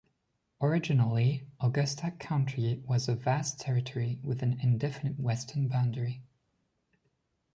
[0.59, 6.23] Originally, Augusta County was a vast territory with an indefinite western boundary.